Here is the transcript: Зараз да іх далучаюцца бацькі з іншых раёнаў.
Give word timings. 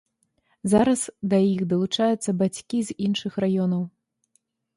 Зараз 0.71 1.01
да 1.33 1.39
іх 1.49 1.61
далучаюцца 1.73 2.35
бацькі 2.41 2.77
з 2.89 2.97
іншых 3.11 3.33
раёнаў. 3.47 3.83